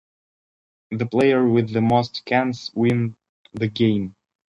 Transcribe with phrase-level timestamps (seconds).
[0.89, 3.15] The player with the most cans win
[3.53, 4.15] the game.